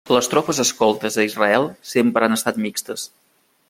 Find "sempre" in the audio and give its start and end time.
1.93-2.29